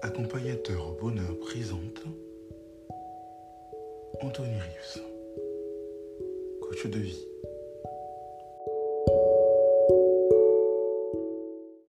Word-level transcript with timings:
Accompagnateur 0.00 0.88
au 0.88 0.92
bonheur 0.92 1.38
présente 1.40 2.04
Anthony 4.20 4.54
Rius, 4.54 5.00
coach 6.62 6.86
de 6.86 6.98
vie. 6.98 7.18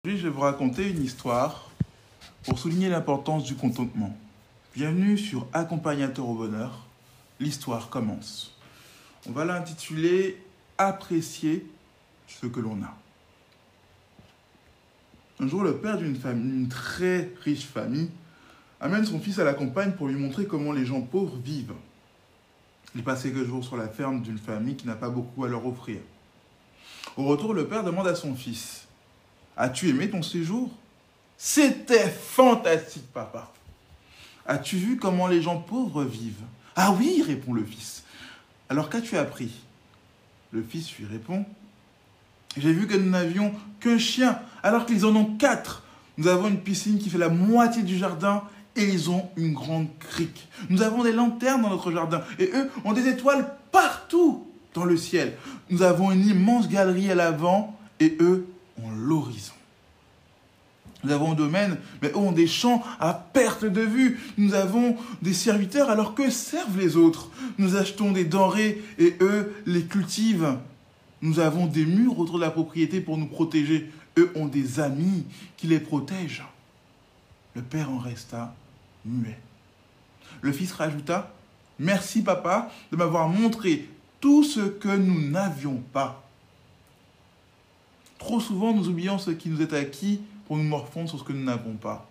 Aujourd'hui, 0.04 0.20
je 0.20 0.28
vais 0.28 0.30
vous 0.30 0.42
raconter 0.42 0.90
une 0.90 1.04
histoire 1.04 1.72
pour 2.44 2.60
souligner 2.60 2.90
l'importance 2.90 3.44
du 3.44 3.56
contentement. 3.56 4.16
Bienvenue 4.76 5.18
sur 5.18 5.48
Accompagnateur 5.52 6.30
au 6.30 6.36
bonheur. 6.36 6.86
L'histoire 7.40 7.90
commence. 7.90 8.56
On 9.28 9.32
va 9.32 9.46
l'intituler 9.46 10.38
Apprécier 10.78 11.66
ce 12.28 12.46
que 12.46 12.60
l'on 12.60 12.84
a. 12.84 13.05
Un 15.40 15.48
jour, 15.48 15.64
le 15.64 15.78
père 15.78 15.98
d'une 15.98 16.68
très 16.70 17.34
riche 17.44 17.66
famille, 17.66 18.10
amène 18.80 19.06
son 19.06 19.20
fils 19.20 19.40
à 19.40 19.44
la 19.44 19.54
campagne 19.54 19.94
pour 19.94 20.08
lui 20.08 20.16
montrer 20.16 20.46
comment 20.46 20.72
les 20.72 20.86
gens 20.86 21.02
pauvres 21.02 21.38
vivent. 21.38 21.74
Il 22.96 23.04
passe 23.04 23.24
quelques 23.24 23.46
jours 23.46 23.64
sur 23.64 23.76
la 23.76 23.90
ferme 23.90 24.22
d'une 24.22 24.38
famille 24.38 24.76
qui 24.76 24.88
n'a 24.88 24.96
pas 24.96 25.10
beaucoup 25.10 25.44
à 25.44 25.50
leur 25.50 25.66
offrir. 25.66 26.00
Au 27.18 27.26
retour, 27.26 27.54
le 27.54 27.68
père 27.68 27.84
demande 27.84 28.08
à 28.08 28.16
son 28.16 28.36
fils 28.36 28.88
As-tu 29.58 29.90
aimé 29.90 30.10
ton 30.10 30.22
séjour? 30.22 30.72
C'était 31.38 32.10
fantastique, 32.10 33.12
papa. 33.14 33.52
As-tu 34.46 34.78
vu 34.78 34.98
comment 34.98 35.28
les 35.28 35.42
gens 35.42 35.60
pauvres 35.60 36.04
vivent? 36.04 36.44
Ah 36.76 36.94
oui, 36.98 37.24
répond 37.26 37.54
le 37.54 37.64
fils. 37.64 38.04
Alors 38.70 38.90
qu'as-tu 38.90 39.18
appris? 39.18 39.52
Le 40.52 40.62
fils 40.62 40.98
lui 40.98 41.06
répond 41.06 41.46
j'ai 42.58 42.72
vu 42.72 42.88
que 42.88 42.96
nous 42.96 43.10
n'avions 43.10 43.54
qu'un 43.80 43.98
chien, 43.98 44.40
alors 44.64 44.86
qu'ils 44.86 45.06
en 45.06 45.16
ont 45.16 45.26
quatre. 45.26 45.84
Nous 46.18 46.28
avons 46.28 46.48
une 46.48 46.60
piscine 46.60 47.00
qui 47.00 47.10
fait 47.10 47.18
la 47.18 47.30
moitié 47.30 47.84
du 47.84 47.98
jardin 47.98 48.44
et 48.76 48.86
ils 48.86 49.10
ont 49.10 49.30
une 49.38 49.54
grande 49.54 49.88
crique. 50.00 50.48
Nous 50.70 50.82
avons 50.82 51.04
des 51.04 51.12
lanternes 51.12 51.62
dans 51.62 51.70
notre 51.70 51.92
jardin 51.92 52.22
et 52.40 52.50
eux 52.54 52.70
ont 52.84 52.94
des 52.94 53.08
étoiles 53.08 53.54
partout 53.72 54.46
dans 54.74 54.86
le 54.86 54.98
ciel. 54.98 55.34
Nous 55.70 55.82
avons 55.82 56.12
une 56.12 56.28
immense 56.28 56.70
galerie 56.70 57.12
à 57.12 57.16
l'avant 57.16 57.78
et 58.00 58.18
eux 58.20 58.48
ont 58.82 58.92
l'horizon. 58.92 59.54
Nous 61.04 61.12
avons 61.12 61.34
un 61.34 61.36
domaine, 61.36 61.78
mais 62.02 62.10
eux 62.10 62.18
ont 62.18 62.32
des 62.32 62.48
champs 62.48 62.84
à 63.00 63.14
perte 63.14 63.64
de 63.64 63.82
vue. 63.82 64.20
Nous 64.38 64.56
avons 64.56 64.98
des 65.22 65.34
serviteurs 65.34 65.90
alors 65.90 66.16
que 66.16 66.32
servent 66.32 66.80
les 66.80 66.98
autres. 66.98 67.30
Nous 67.58 67.76
achetons 67.76 68.12
des 68.12 68.26
denrées 68.26 68.82
et 68.98 69.16
eux 69.22 69.54
les 69.68 69.84
cultivent. 69.84 70.58
Nous 71.26 71.40
avons 71.40 71.66
des 71.66 71.86
murs 71.86 72.20
autour 72.20 72.36
de 72.36 72.42
la 72.42 72.52
propriété 72.52 73.02
pour 73.02 73.18
nous 73.18 73.26
protéger. 73.26 73.90
Eux 74.16 74.32
ont 74.36 74.46
des 74.46 74.80
amis 74.80 75.26
qui 75.58 75.66
les 75.66 75.80
protègent. 75.80 76.46
Le 77.56 77.64
père 77.64 77.90
en 77.90 77.98
resta 77.98 78.56
muet. 79.04 79.40
Le 80.42 80.52
fils 80.52 80.72
rajouta, 80.72 81.34
Merci 81.80 82.22
papa 82.22 82.72
de 82.92 82.96
m'avoir 82.96 83.28
montré 83.28 83.90
tout 84.22 84.44
ce 84.44 84.62
que 84.62 84.96
nous 84.96 85.30
n'avions 85.30 85.82
pas. 85.92 86.24
Trop 88.20 88.40
souvent, 88.40 88.72
nous 88.74 88.88
oublions 88.88 89.18
ce 89.18 89.32
qui 89.32 89.50
nous 89.50 89.64
est 89.64 89.74
acquis 89.74 90.22
pour 90.48 90.58
nous 90.58 90.64
morfondre 90.64 91.10
sur 91.10 91.20
ce 91.20 91.24
que 91.24 91.34
nous 91.34 91.44
n'avons 91.44 91.74
pas. 91.74 92.08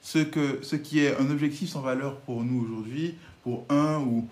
Ce, 0.00 0.18
qui 0.76 1.00
est 1.00 1.16
un 1.18 1.30
objectif 1.30 1.68
sans 1.68 1.82
valeur 1.82 2.16
pour 2.20 2.42
nous 2.42 2.64
aujourd'hui, 2.64 3.14
pour 3.44 3.66
un 3.68 4.00
ou 4.00 4.26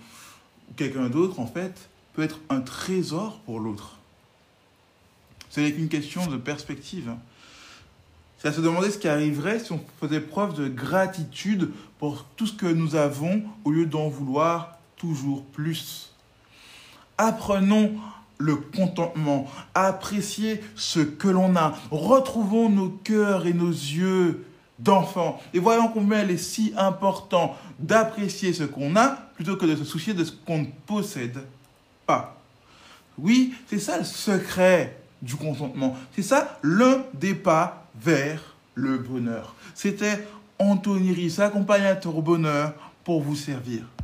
quelqu'un 0.77 1.11
d'autre, 1.11 1.39
en 1.39 1.47
fait, 1.47 1.91
peut 2.12 2.22
être 2.22 2.39
un 2.48 2.61
trésor 2.61 3.41
pour 3.41 3.61
l'autre. 3.61 3.97
Ce 5.50 5.61
n'est 5.61 5.72
qu'une 5.72 5.89
question 5.89 6.27
de 6.27 6.36
perspective. 6.36 7.12
C'est 8.39 8.48
à 8.48 8.52
se 8.52 8.61
demander 8.61 8.91
ce 8.91 8.98
qui 8.98 9.08
arriverait 9.08 9.58
si 9.58 9.72
on 9.72 9.80
faisait 10.00 10.20
preuve 10.20 10.55
de 10.55 10.69
gratitude 10.69 11.70
pour 11.98 12.24
tout 12.36 12.46
ce 12.46 12.55
que 12.55 12.67
nous 12.67 12.95
avons 12.95 13.42
au 13.64 13.70
lieu 13.70 13.86
d'en 13.86 14.08
vouloir 14.08 14.79
toujours 14.96 15.45
plus. 15.45 16.14
Apprenons 17.18 17.92
le 18.39 18.56
contentement, 18.56 19.46
apprécier 19.74 20.62
ce 20.74 21.01
que 21.01 21.29
l'on 21.29 21.55
a. 21.56 21.74
Retrouvons 21.90 22.70
nos 22.70 22.89
cœurs 22.89 23.46
et 23.46 23.52
nos 23.52 23.68
yeux 23.68 24.46
d'enfants 24.79 25.39
et 25.52 25.58
voyons 25.58 25.89
combien 25.89 26.23
il 26.23 26.30
est 26.30 26.39
si 26.39 26.73
important 26.77 27.56
d'apprécier 27.79 28.55
ce 28.55 28.64
qu'on 28.64 28.96
a 28.96 29.11
plutôt 29.35 29.56
que 29.56 29.67
de 29.67 29.77
se 29.77 29.85
soucier 29.85 30.14
de 30.14 30.24
ce 30.24 30.33
qu'on 30.33 30.61
ne 30.61 30.67
oui, 33.19 33.55
c'est 33.69 33.79
ça 33.79 33.98
le 33.98 34.05
secret 34.05 34.97
du 35.21 35.37
consentement. 35.37 35.97
C'est 36.15 36.23
ça 36.23 36.59
l'un 36.63 37.05
des 37.15 37.35
pas 37.35 37.87
vers 37.95 38.57
le 38.75 38.98
bonheur. 38.98 39.55
C'était 39.75 40.27
Anthony 40.59 41.31
accompagnateur 41.39 42.17
au 42.17 42.23
bonheur, 42.23 42.75
pour 43.05 43.23
vous 43.23 43.37
servir. 43.37 43.83